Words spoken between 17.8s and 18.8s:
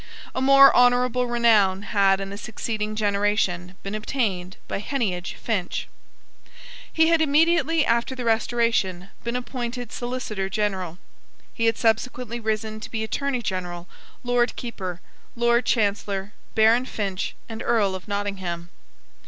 of Nottingham.